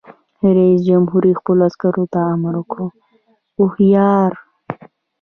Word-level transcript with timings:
رئیس 0.57 0.79
جمهور 0.89 1.23
خپلو 1.39 1.61
عسکرو 1.69 2.03
ته 2.13 2.19
امر 2.33 2.53
وکړ؛ 2.59 2.79
هوښیار! 3.57 4.31